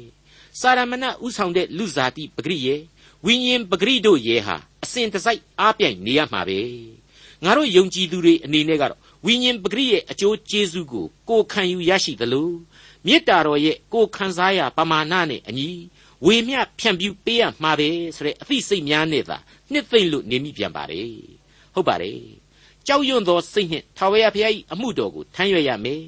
[0.60, 2.76] စာရမဏဥဆောင်တဲ့လူဇာတိပဂရိယေ
[3.26, 6.60] ဝိညာဉ်ပဂရိတို့ယေဟာအစဉ်တစိုက်အားပြိုင်နေရမှာပဲ
[7.44, 12.50] ငါတို့ယုံကြည်သူတွေအနေနဲ့ကတော့ဝိညာဉ်ပဂရိရဲ့အကျိုးကျေးဇူးကိုကိုခံယူရရှိသလို
[13.06, 15.70] မေတ္တာတော်ရဲ့ကိုခံစားရပမာဏနဲ့အညီ
[16.26, 19.38] ဝေမျှဖြန့်ပြူပေးရမှာပဲဆိုတဲ့အသိစိတ်များနဲ့သာ
[19.72, 21.02] နှစ်သိမ့်လို့နေမိပြန်ပါလေ
[21.74, 22.47] ဟုတ်ပါတယ်
[22.88, 26.04] ကြောက်ရွံ့သောစိတ်နှင့်ထာဝရဘုရား၏အမှုတော်ကိုထမ်းရွက်ရမယ်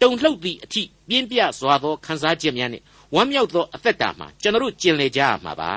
[0.00, 2.82] တုန်လှုပ်သည့်အထိပြင်းပြစွာသောခံစားချက်များနဲ့
[3.14, 5.72] ဝမ်းမြောက်သောအသက်တာမှာကျွန်တော်ကျင်လည်ကြရမှာပါ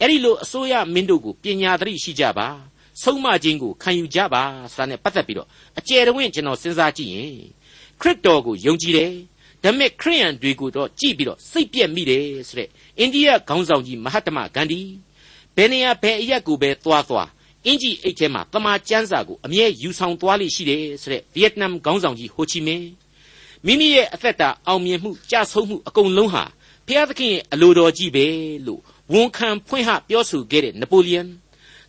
[0.00, 2.48] အဲ့ဒီလိုအစိုးရမင်းတို့ကိုပညာသတိရှိကြပါ
[3.02, 4.42] ဆုံးမခြင်းကိုခံယူကြပါ
[4.74, 5.48] ဆိုတာနဲ့ပတ်သက်ပြီးတော့
[5.78, 7.34] အကျယ်တဝင့်ကျွန်တော်စဉ်းစားကြည့်ရင်
[8.00, 9.12] ခရစ်တော်ကိုယုံကြည်တယ်
[9.62, 14.80] ဒါပေမဲ့ခရိယန်တွေကိုတော့ကြည့်ပြီးတော့စိတ်ပြက်မိတယ်ဆိုတဲ့အိန္ဒိယခေါင်းဆောင်ကြီးမဟာတမဂန္ဒီ
[15.56, 17.28] ဘယ်နေရာဘယ်အရက်ကိုပဲသွားသွား
[17.66, 22.86] အင်ဂျီအိတ်ထဲမှာတမန်ကျမ်းစာကိုအမြဲယူဆောင်သွားလိရှိတယ်ဆိုတဲ့ဗီယက်နမ်ခေါင်းဆောင်ကြီးဟိုချီမင်း
[23.66, 26.44] မိမိရဲ့အသက်တာအောင်မြင်မှုကြဆုံးမှုအကုန်လုံးဟာ
[26.86, 28.26] ဖျားသခင်ရဲ့အလိုတော်ကြီးပဲ
[28.66, 28.80] လို့
[29.12, 31.26] ဝန်ခံဖွင့်ဟပြောဆိုခဲ့တဲ့နပိုလီယန်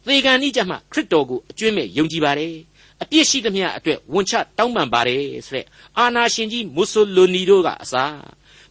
[0.05, 2.55] သေကန်ဤကြမှာခရစ်တော်ကိုအကျွင့်မဲ့ယုံကြည်ပါတယ်
[3.01, 5.65] အပြစ်ရှိသမျှအတွက်ဝန်ချတောင်းပန်ပါတယ်ဆိုတဲ့
[5.97, 8.15] အာနာရှင်ကြီးမူဆိုလိုနီတို့ကအစား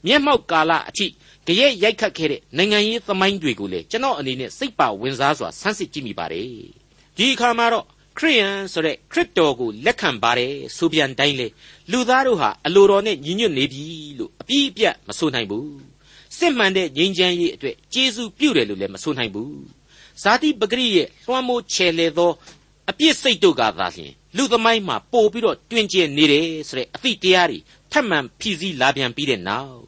[0.06, 1.06] မျက်မှောက်ကာလအထိ
[1.46, 6.79] ကြရဲ့ရိုက်ခတ်ခဲ့တဲ့နိုင်ငံရေးသမိုင်းတွေကိုလည်းကျွန်တော်အနေနဲ့စိတ်ပါဝင်စားစွာဆန်းစစ်ကြည့်မိပါတယ်
[7.22, 7.87] ဒီအခါမှာတော့
[8.18, 11.46] ခရိယန်ဆိုတဲ့ခရစ်တော်ကိုလက်ခံပါတယ်ဆိုပြန်တိုင်းလေ
[11.90, 13.85] လူသားတို့ဟာအလိုတော်နဲ့ညီညွတ်နေပြီ
[14.18, 15.80] လို့အပြည့်အပြတ်မဆိုနိုင်ဘူး
[16.38, 19.62] စစ်မှန်တဲ့ငြိမ်းချမ်းရေးအတွက်ကျေးဇူးပြုတယ်လို့လည်းမဆိုနိုင်ဘူး
[20.22, 22.30] ဇာတိပဂရိရဲ့လွှမ်းမိုးချယ်လေသော
[22.90, 27.59] အပြစ်စိတ်တို့ကသာလျှင်လူသမိုင်းမှာပို့ပြီးတော့တွင်ကျယ်နေတယ်ဆိုတဲ့အသည့်တရားတွေ
[27.92, 29.80] ထပ်မံဖြည့်ဆည်းလာပြန်ပြီးတဲ့နောက်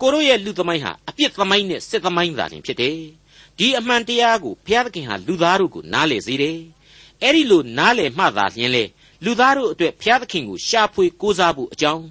[0.00, 2.98] ကိုတို့ရဲ့လူသမိုင်းဟာအပြစ်သမိုင်းနဲ့စစ်သမိုင်းသာလျှင်ဖြစ်တယ်
[3.60, 6.58] ဒီအမှန်တရားကိုဘုရားသခင်ဟာလူသားတို့ကိုနားလည်စေတယ်
[7.22, 8.84] အဲ့ဒီလိုနားလည်မှသာလျှင်လေ
[9.24, 12.04] လူသားတို့အတွက်ဘုရားသခင်ကိုရှာဖွေကိုးစားဖို့အကြောင်း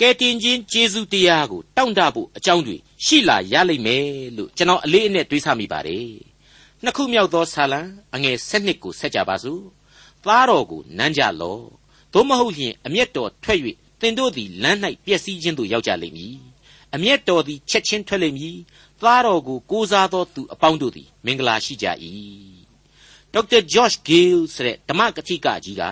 [0.00, 6.08] ကဲတင်ချင်းကျေးဇူးတရားကိုတောင့်တဖို့အကြောင်းတွေရှိလာရလိမ့်မယ်လို့ကျွန်တော်အလေးအနက်တွေးဆမိပါတယ်
[6.82, 7.80] နှစ်ခုမြောက်သောဆာလံ
[8.14, 9.62] အငယ်၁၂ကိုဆက်ကြပါစို့
[10.24, 11.62] သားတော်ကိုနမ်းကြလော့
[12.12, 13.58] သို့မဟုတ်လျှင်အမျက်တော်ထွက်၍
[14.00, 16.36] သင်တို့သည်လမ်း၌ပျက်စီးခြင်းသို့ရောက်ကြလိမ့်မည်
[16.94, 18.56] အမျက်တော်သည်ချက်ချင်းထွက်လိမ့်မည်
[19.06, 21.86] သားတော်ကိုကိုးစားသောသူအပေါင်းတို့သည်မင်္ဂလာရှိကြ၏
[23.32, 25.82] ဒေါက်တာဂျော့ချ်ဂေးလ်ဆိုတဲ့ဓမ္မကတိကကြီးက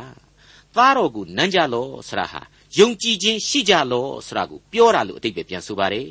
[0.77, 2.41] သားတော်ကိုနမ်းကြလော့ဆရာဟာ
[2.79, 6.09] ယုံကြည်ခြင်းရှိကြလော့ဆရာကိုပြောတာလို့အတိတ်ပဲပြန်ဆိုပါတယ်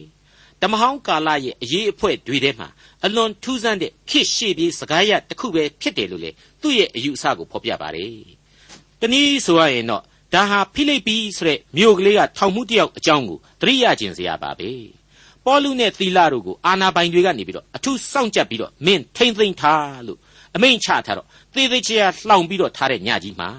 [0.62, 2.68] တမဟောင်းကာလရဲ့အရေးအဖွဲ့တွေထဲမှာ
[3.06, 8.16] အလွန်ထူးဆန်းတဲ့ခေတ်ရှေ့ပြေးစကားရတစ်ခုပဲဖြစ်တယ်လို့လေသူ့ရဲ့အယူအဆကိုဖော်ပြပါတယ်။
[9.02, 14.72] တနည်းဆိုရရင်တော့ဒါဟာဖိလိပ္ပိဆိုတဲ့မြို့ကလေးကထောင်မှုတယောက်အကြောင်းကိုသတိရခြင်းစရာပါပဲ။
[15.46, 20.20] ပေါလုနဲ့သီလတို့ကိုအာနာပိုင်တွေကနေပြီးတော့အထူးစောင့်ကြပ်ပြီးတော့မင်းထိမ့်သိမ့်ထားလို့
[20.56, 23.50] အမိန့်ချထားတော့သေသေးချာလှောင်ပြီးတော့ထားတဲ့ညကြီးမှာ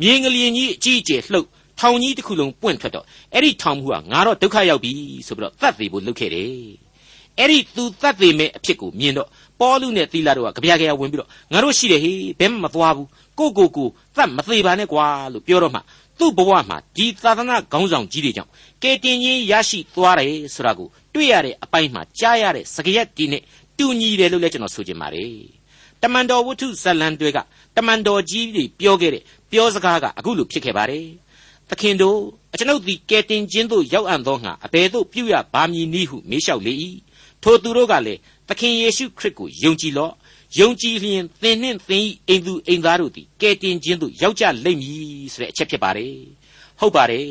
[0.00, 1.46] မြင်းကလေးကြီးအကြီးအကျယ်လှုပ်
[1.80, 3.04] ထောင်ကြီးတစ်ခုလုံးပွင့်ထွက်တော့
[3.34, 4.92] အဲ့ဒီထောင်မှုကငါတော့ဒုက္ခရောက်ပြီ
[5.26, 6.50] ဆိုပြီးတော့သတ်သေးဖို့လုပ်ခဲ့တယ်
[7.38, 9.28] အဲ့ဒီသူသတ်သေးမဲ့အဖြစ်ကိုမြင်တော့
[9.60, 15.80] ပေါလုနဲ့သီလတို့ကကြပြကြရဝင်ပြီးတော့ငါတို့ရှိတယ်ဟေးဘယ်မှမသွားဘူးကိုကိုကိုသတ်မသေးပါနဲ့ကွာလို့ပြောတော့မှ
[16.18, 18.50] သူ့ဘဝမှာဒီသာသနာခေါင်းဆောင်ကြီးတွေကြောင့်
[18.82, 23.42] ကဲတင်ချင်းရရှိသွားတယ်ဆိုတာကို တွေ့ရတဲ့အပိုင်းမှာကြားရတဲ့စကရက်တီနဲ့
[23.78, 25.34] တူညီတယ်လို့လည်းကျွန်တော်ဆိုချင်ပါတယ်
[26.02, 27.38] တမန်တော်ဝတ္ထုဇလံတွေက
[27.76, 31.06] တမန်တော်ကြီးတွေပြောခဲ့တဲ့ပြောစကားကအခုလိုဖြစ်ခဲ့ပါတယ်
[31.70, 32.18] သခင်တို့
[32.52, 36.74] အကျွန်ုပ်သည်ကယ်တင်ခြင်းသို့ရောက်အံ့သောငါအဘယ်သို့ပြုရပါမည်နည်းဟုမေးလျှောက်လေ၏
[37.42, 40.12] ထိုသူတို့ကလည်းသခင်ယေရှုခရစ်ကိုယုံကြည်လော့
[40.58, 46.16] ယုံကြည်လျင်သင်နှင့်သင်၏အိမ်သူအိမ်သားတို့သည်ကယ်တင်ခြင်းသို့ရောက်ကြလိမ့်မည်ဆိုတဲ့အချက်ဖြစ်ပါတယ်
[46.78, 47.28] ဟုတ်ပါတယ်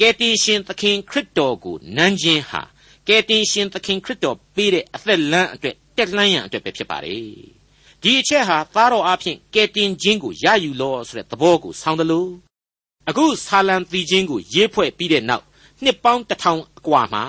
[0.00, 2.62] ကယ်တင်ရှင်သခင်ခရစ်တော်ကိုနမ်းခြင်းဟာ
[3.08, 7.22] ကယ်တင်ရှင်သခင်ခရစ်တော်ပေးတဲ့အသက်လမ်းအတွက်တက်လှမ်းရန်အတွက်ပဲဖြစ်ပါတယ်
[8.02, 12.30] ဒီအချက်ဟာသားတော်အဖျင်ကယ်တင်ခြင်းကိုရယူလောဆိုတဲ့သဘောကိုဆောင်းတယ်လို့
[13.08, 15.44] အခုဆာလံတီချင်းကိုရေးဖွဲ့ပြီးတဲ့နောက်
[15.82, 17.24] နှစ်ပေါင်းတစ်ထောင်အကွာမှာ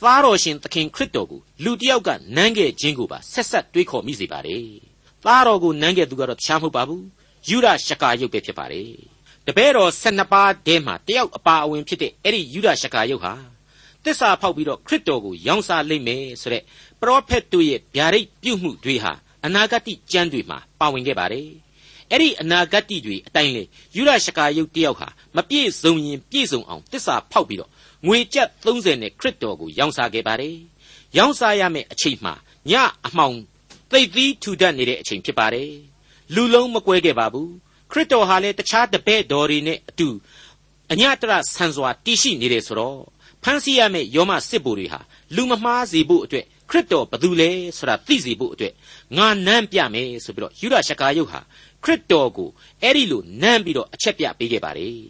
[0.00, 4.66] သားတော်ရှင်သခင်ခရစ်တော်ကိုလူတစ်ယောက်ကနမ်းခဲ့ခြင်းကိုပါဆက်ဆက်တွေးခေါ်မိစေပါတယ်
[5.24, 7.04] သားတော်ကိုနမ်းခဲ့သူကတော့တခြားမဟုတ်ပါဘူး
[7.48, 8.90] ယူရရှကာယုတ်ပဲဖြစ်ပါတယ်
[9.46, 13.32] တပည့်တော်12ပါးထဲမှာတယောက်အပါအဝင်ဖြစ်တဲ့အဲ့ဒီယူရရှကာယုတ်ဟာ
[14.04, 16.62] တစ္ဆာဖောက်ပြီးတော့ခရစ်တော်ကိုရောင်းစားလိမ့်မယ်ဆိုတဲ့
[17.00, 19.12] ပရောဖက်တို့ရဲ့ဗျာဒိတ်ပြုမှုတွေဟာ
[19.44, 21.48] အနာဂတ်ကျမ်းတွေမှာပါဝင်ခဲ့ပါတယ်
[22.10, 23.62] အဲ့ဒီအနာဂတ်တွေအတိုင်းလေ
[23.96, 27.70] ယူရရှကာယုတ်တယောက်ဟာမပြည့်စုံရင်ပြည့်စုံအောင်တစ္ဆာဖောက်ပြီးတော့
[28.06, 30.56] ငွေကျပ်30နဲ့ခရစ်တော်ကိုရောင်းစားခဲ့ပါတယ်
[31.16, 32.34] ရောင်းစားရမယ့်အချိန်မှာ
[32.70, 32.72] ည
[33.06, 33.36] အမှောင်
[33.90, 35.72] သိသီးထူတတ်နေတဲ့အချိန်ဖြစ်ပါတယ်
[36.34, 37.50] လူလုံးမကွဲခဲ့ပါဘူး
[37.90, 40.08] ခရစ်တော်ဟာလည်းတခြားတပည့်တော်တွေနဲ့အတူ
[40.92, 43.00] အညတရဆန်စွာတည်ရှိနေတယ်ဆိုတော့
[43.44, 45.00] ဖန်ဆီးရမယ့်ယောမစစ်ဘူတွေဟာ
[45.36, 48.72] လူမမှားစေဖို့အတွက်ခရစ်တော်ဘသူလဲဆိုတာသိစေဖို့အတွက်
[49.16, 51.40] ငါနမ်းပြမယ်ဆိုပြီးတော့ယူဒရှကာယုတ်ဟာ
[51.84, 52.48] ခရစ်တော်ကို
[52.82, 55.04] အဲ့ဒီလိုနမ်းပြီးတော့အချက်ပြပေးခဲ့ပါတယ်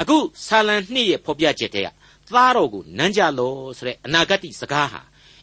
[0.00, 1.88] အခုဆာလံနှစ်ရဲ့ဖော်ပြချက်တဲ့က
[2.32, 5.00] သားတော်ကိုနမ်းကြလောဆိုတဲ့အနာဂတ်စကားဟာ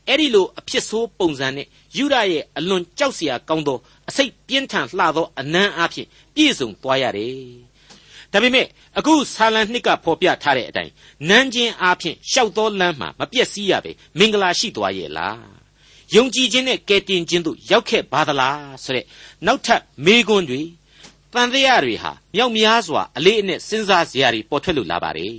[0.07, 3.77] အဲ့ဒီလိုအဖြစ်ဆိုးပုံစံနဲ့ယူဒရဲ့အလွန်ကြောက်စရာကောင်းသော
[4.09, 7.68] အစိတ်ပြင်းထန်လှသောအနမ်းအဖြစ်ပြည့်စုံသွားရတယ်
[8.33, 8.65] ဒါပေမဲ့
[8.97, 10.91] အခုဆာလံနှစ်ကဖော်ပြထားတဲ့အတိုင်း
[11.29, 15.59] နန်းချင်းအားဖြင့်ရှောက်သောလမ်းမှာမပြည့်စည်ရပဲမင်္ဂလာရှိသွားရဲ့လား
[16.15, 19.05] ယုံကြည်ခြင်းနဲ့ကယ်တင်ခြင်းတို့ရောက်ခဲ့ပါသလားဆိုတဲ့
[19.45, 20.61] နောက်ထပ်မေးခွန်းတွေ
[21.33, 25.37] တန်တရားတွေဟာမြောက်များစွာအလေးအနက်စဉ်းစားစရာတွေပေါ်ထွက်လို့လာပါတယ်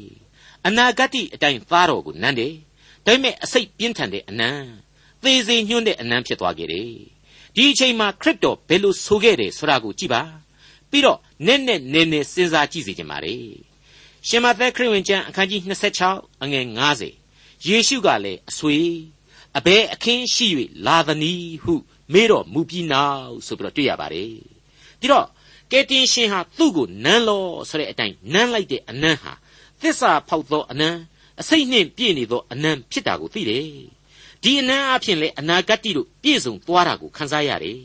[0.67, 2.55] အနာဂတ်အတိုင်းသားတော်ကိုနန်းတယ်
[3.05, 4.51] ဒါပေမဲ့အစိတ်ပြင်းထန်တဲ့အနံ
[5.23, 6.91] သေစေညွှန်းတဲ့အနံဖြစ်သွားခဲ့တယ်
[7.57, 10.23] ဒီအချိန်မှာခရစ်တော်ဘယ်လိုဆိုခဲ့တယ်ဆိုတာကိုကြည့်ပါ
[10.91, 13.35] ပြီးတော့နက်နက်နဲနဲစဉ်းစားကြည့်စေချင်ပါ रे
[14.29, 15.61] ရှင်မသက်ခရစ်ဝင်ကျမ်းအခန်းကြီး
[16.03, 16.67] 26အငယ်
[17.17, 18.79] 90ယေရှုကလည်းအဆွေ
[19.59, 20.47] အဘဲအခင်းရှိ၍
[20.87, 21.75] လာသနည်းဟု
[22.13, 24.33] မေးတော်မူပြီးနောက်ဆိုပြီးတော့တွေ့ရပါတယ်
[25.01, 25.27] ဒီတော့
[25.71, 29.33] ကယ်တင်ရှင်ဟာသူ့ကိုနမ်းလောဆိုတဲ့အတိုင်းနမ်းလိုက်တဲ့အနမ်းဟာ
[29.81, 30.99] သစ္စာဖောက်သောအနမ်း
[31.41, 33.67] အစိတ်နှင့်ပြည့်နေသောအနမ်းဖြစ်တာကိုသိတယ်
[34.43, 37.79] ဒီအနမ်းအဖြစ်လေအနာဂတ်တိတို့ပြည့်စုံသွားတာကိုခန်းစားရတယ်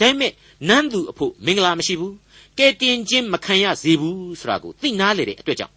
[0.00, 0.32] ဒါပေမဲ့
[0.68, 2.14] နန်းသူအဖို့မင်္ဂလာမရှိဘူး
[2.58, 5.74] ကယ်တင်ခြင်းမခံရစေဘူးဆိုတာကိုသိနာလေတဲ့အတွက်ကြောင့်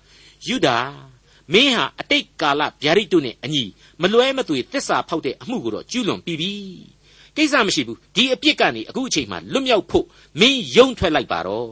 [0.48, 0.78] ယူဒာ
[1.54, 3.64] မင်းဟာအတိတ်ကာလဗျာဒိတ်တို့နဲ့အညီ
[4.02, 6.52] မလွဲမသွေသစ္စာဖောက်တဲ့အမှုကိုတော့ကျူးလွန်ပြီးပြီ
[7.38, 10.06] ကိစ္စမရှိဘူးဒီအပြစ်ကနေအခုအချိန်မှလွတ်မြောက်ဖို့
[10.40, 11.70] မင်းယုံထွက်လိုက်ပါတော့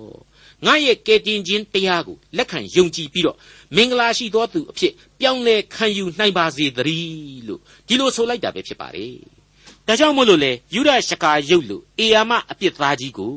[0.66, 3.38] ငါရဲ့ကယ်တင်ခြင်းတရားကိုလက်ခံယုံကြည်ပြီးတော့
[3.76, 9.08] မင်္ဂလာရှိသောသူအဖြစ်ပြောင်းလဲခံယူနိုင်ပါစေသတည်းလို့ဒီလိုဆိုလိုက်တာပဲဖြစ်ပါလေ
[9.88, 13.36] ဒါကြောင့်မို့လို့လေယူဒရှကာယုတ်လို့အေယာမအပြစ်သားကြီးကို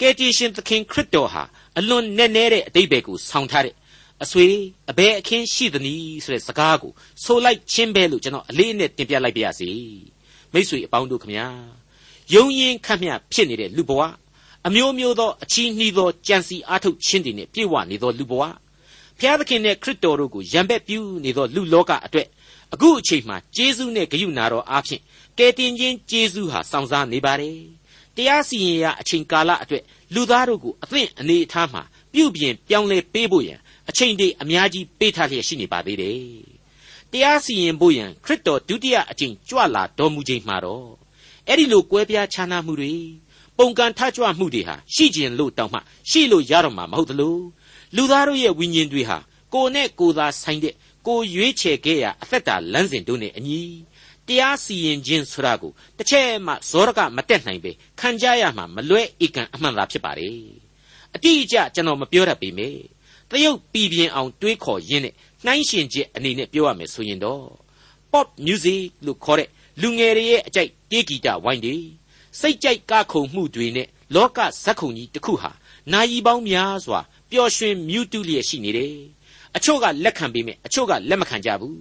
[0.00, 1.42] ကယ်တင်ရှင်သခင်ခရစ်တော်ဟာ
[1.78, 3.74] အလွန်နက်နဲတဲ့အတိတ်ဘယ်ကိုဆောင်းထားတဲ့
[4.22, 4.46] အဆွေ
[4.90, 6.92] အဘဲအခင်းရှိသနည်းဆိုတဲ့စကားကို
[7.24, 9.70] ဆိုလိုက်ချင်းပဲလို့ကျွန်တော်အလေးအနက်တင်ပြလိုက်ပါရစေ
[10.52, 11.46] မိษွေအပေါင်းတို့ခမညာ
[12.34, 14.02] ယုံရင်ခတ်မြဖြစ်နေတဲ့လူဘဝ
[14.66, 18.42] အမျိုးမျိုးသောအချီးနှီးသောကြံစီအားထုတ်ခြင်းတွေနဲ့ပြည့်ဝနေသောလူဘဝ
[19.18, 22.28] ဖျားသခင်နဲ့ခရစ်တော်တို့ကိုယံပက်ပြုနေသောလူလောကအတွက်
[22.72, 25.02] အခုအချိန်မှာဂျေဇုနဲ့ဂရုဏာတော်အားဖြင့်
[25.38, 27.58] ကယ်တင်ခြင်းဂျေဇုဟာစောင့်စားနေပါတယ်
[28.16, 29.82] တရားစီရင်ရာအချိန်ကာလအတွက်
[30.14, 36.20] လူသားတို့ကိုအသင့်အနေအထားမှာပြုပြင်ပြောင်းလဲပေးဖို့ရန်အချိန်တွေအများကြီးပေးထားလျက်ရှိနေပါသေးတယ်။
[37.12, 40.88] တရားစီရင်ဖို့ရန်ခရစ်တော်ဒုတိယအကြိမ်ကြွလာတော်မူချိန်မှာတော့
[41.48, 42.94] အဲ့ဒီလိုကွဲပြားခြားနားမှုတွေ
[43.58, 47.38] ပုံကန်ထကြွမှုတွေဟာရှိခြင်းလို့တောင်းမှရှိလို့ရတော့မှာမဟုတ်သလို
[47.96, 49.18] လူသားတို့ရဲ့ဝိညာဉ်တွေဟာ
[49.54, 50.74] ကိုယ်နဲ့ကိုယ်သာဆိုင်တဲ့
[51.06, 53.60] ကိုရွေးချယ်ခဲ့ရာအသက်တာလမ်းစဉ်တို့နဲ့အညီ
[54.28, 60.30] တရားစီရင်ခြင်းဆိုတာကိုတစ်ချက်မှဇောရကမတက်နိုင်ပဲခံကြရမှာမလွဲဧကန်အမှန်သာဖြစ်ပါလေ
[61.14, 62.80] အတိအကျကျွန်တော်မပြောတတ်ပေမယ့်
[63.30, 67.44] တရုတ်ပြည်ပြင်းအောင်တွေးခေါ်ရင်းနဲ့နှိုင်းရှင်ချက်အနေနဲ့ပြောရမယ်ဆိုရင်တော့
[68.12, 69.48] pop music လို့ခေါ်တဲ့
[69.80, 71.76] လူငယ်တွေရဲ့အကြိုက်တေးဂီတဝိုင်းတွေ
[72.40, 75.50] စိတ်ကြိုက်ကခုန်မှုတွေနဲ့လောကဇက်ခုန်ကြီးတစ်ခုဟာ
[75.92, 78.96] နာယီပေါင်းများစွာပျော်ရွှင်မြူးတူးလျက်ရှိနေတယ်
[79.56, 81.78] အချို့ကလက်ခံပေးမယ်အချို့ကလက်မခံကြဘူး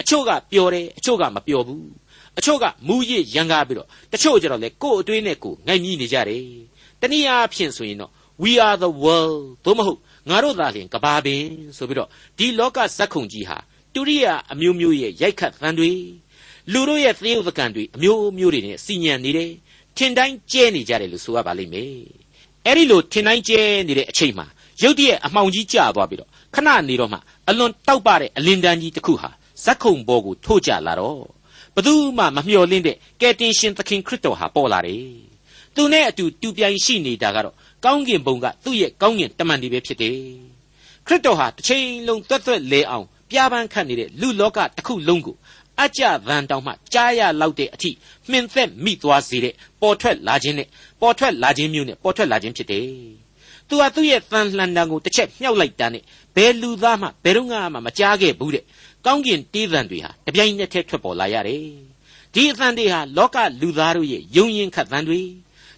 [0.00, 1.86] အချို့ကပျော်တယ်အချို့ကမပျော်ဘူး
[2.38, 6.44] အချို့ကမူရစ်ရန်ကားပြီးတော့တချို့ကျတော့လေကိုယ်အတွေးနဲ့ကိုယ်ငိုက်မြည်နေကြတယ်
[7.00, 11.42] တနည်းအားဖြင့်ဆိုရင်တော့ we are the world သို့မဟုတ်ငါတို့သာလျှင်ကဘာပင်
[11.76, 13.58] ဆိုပြီးတော့ဒီလောကဇက်ခုံကြီးဟာ
[13.94, 15.92] တူရိယာအမျိုးမျိုးရဲ့ရိုက်ခတ်သံတွေ
[16.72, 19.52] လူတို့ရဲ့သရုပ်သကန်တွေအမျိုးမျိုးတွေနဲ့စီညံနေတယ်
[19.96, 21.92] ထင်တိုင်းကျဲနေကြတယ်လို့ဆိုရပါလိမ့်မယ်
[22.66, 24.46] အဲ့ဒီလိုထင်တိုင်းကျဲနေတဲ့အချိန်မှာ
[24.82, 29.30] ရုတ်တရက်အမှောင်ကြီးကျသွားပြီးတော့ခဏနေတော့မှအလွန်တောက်ပတဲ့အလင်းတန်းကြီးတစ်ခုဟာ
[29.64, 31.20] ဇက်ခုံဘောကိုထိုးကြလာတော့
[31.74, 35.04] ဘသူမှမမျှော်လင့်တဲ့ကယ်တင်ရှင်သခင်ခရစ်တော်ဟာပေါ်လာတယ်
[35.74, 40.16] သူနဲ့အတူတူပြိုင်ရှိနေတာကတော့ကောင်းကင်ဘုံကသူ့ရဲ့ကောင်းကင်တမန်တွေပဲဖြစ်တယ်
[41.06, 45.36] ခရစ်တော်ဟာတစ်ချိန်လုံးတွတ်တွတ်လဲအောင်ပြားပန်းခတ်နေတဲ့လူလောကတစ်ခုလုံးကို
[45.82, 47.90] အကြဗန်တောင်မှကြားရလောက်တဲ့အထိ
[48.30, 50.68] မှင်သက်မိသွားစေတဲ့ပေါ်ထွက်လာခြင်းနဲ့
[51.00, 52.86] ပေါ်ထွက်လာခြင်းမျိုးနဲ့ပေါ်ထွက်လာခြင်းဖြစ်တယ်။
[53.68, 56.02] သူဟာသူ့ရဲ့သံလှန်တံကိုတစ်ချက်မြှောက်လိုက်တာနဲ့
[56.36, 58.64] ဘယ်လူသားမှဘယ်တော့မှမကြားခဲ့ဘူးတဲ့။
[59.06, 61.66] ကောင်းကင်တေးသံတွေဟာတပြိုင်နက်တည်းထွက်ပေါ်လာရတယ်။
[62.34, 65.20] ဒီအသံတွေဟာလောကလူသားတို့ရဲ့ယုံရင်ခတ်သံတွေ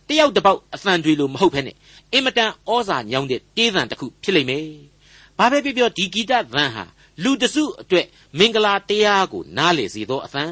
[0.09, 1.77] တယောက်တစ်ပေါက်အသံတွေလိုမဟုတ်ဘဲနဲ့
[2.13, 4.67] အင်မတန်ဩဇာညောင်းတဲ့တေးသံတစ်ခုဖြစ်လိမ့်မယ်။
[5.39, 6.85] ဘာပဲပြောပြောဒီဂီတသံဟာ
[7.23, 8.07] လူတစုအတွက်
[8.39, 10.45] မင်္ဂလာတရားကိုနားလေစေသောအသံ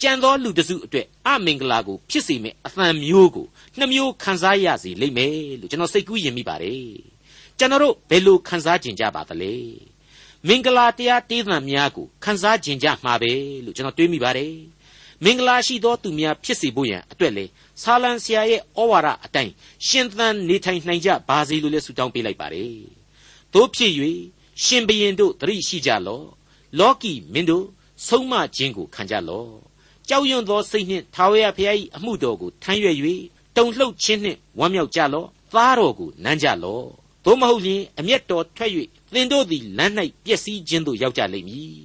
[0.00, 3.46] ကြံသောလူတစုအတွက်အမင်္ဂလာကိုဖြစ်စေမယ့်အသံမျိုးကို
[3.78, 6.92] နှမျိုးခံစားရစေလိမ့်မယ်လို့ကျွန်တော်စိတ်ကူးယဉ်မိပါတယ်
[7.58, 9.54] ကျွန်တော်တို့ဘယ်လိုခံစားကြင်ကြပါသလဲ
[10.48, 13.32] မင်္ဂလာတရားတေးသံများကိုခံစားကြင်ကြမှာပဲ
[13.64, 14.54] လို့ကျွန်တော်တွေးမိပါတယ်
[15.24, 17.44] မင်္ဂလာရှိသောသူများဖြစ်စေဖို့ရန်အတွက်လေ
[17.82, 19.52] ဆာလံဆရာရဲ့ဩဝါဒအတိုင်း
[19.86, 22.76] ရှင်သန်နေထိုင်နိုင်ကြပါစေလို့လည်းဆုတောင်းပေးလိုက်ပါတယ်
[23.54, 23.92] တို့ဖြစ်၍
[24.64, 26.26] ရှင်ဘရင်တို့သတိရှိကြလော့
[26.78, 27.66] လောကီမင်းတို့
[28.06, 29.50] ဆုံးမခြင်းကိုခံကြလော့
[30.08, 32.96] ကြောက်ရွံ့သောစိတ်နှင့်ထာဝရဘုရား၏အမှုတော်ကိုထမ်းရွက်၍
[33.56, 36.86] တုန်လှုပ်ခြင်းနှင့်ဝမ်းမြောက်ကြလော့သားတော်ကိုနမ်းကြလော့
[37.24, 38.72] သို့မဟုတ်လျှင်အမျက်တော်ထွက်၍
[39.14, 39.92] သင်တို့သည်လမ်း၌
[40.24, 41.76] ပျက်စီးခြင်းသို့ရောက်ကြလိမ့်မည်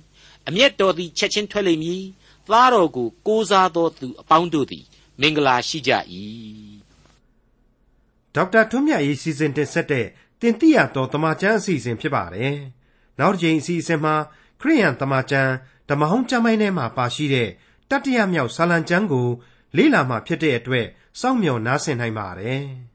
[0.48, 2.02] အမျက်တော်သည်ချက်ချင်းထွက်လိမ့်မည်
[2.50, 4.86] သားတော်ကိုကိုးစားသောသူအပေါင်းတို့သည်
[5.22, 5.92] မင်္ဂလာရှိကြ၏
[8.36, 10.06] ဒေါက်တာထွန်းမြတ်ရေးစီစဉ်တင်ဆက်တဲ့
[10.42, 10.66] တင်ပြ
[10.96, 12.56] တော်တမချန်းအစီအစဉ်ဖြစ်ပါတယ်
[13.20, 14.16] နောက်တစ်ချိန်အစီအစဉ်မှာ
[14.62, 15.52] ခရိယန်တမချန်း
[15.90, 17.50] ဓမ္မဟောင်းကျမ်းပိုင်းထဲမှာပါရှိတဲ့
[17.90, 19.28] တတ္တရမြောက်ဆာလံကျမ်းကို
[19.78, 20.86] လေ့လာမှဖြစ်တဲ့အတွက်
[21.20, 22.64] စောင့်မျှော်နားဆင်နိုင်ပါတယ်။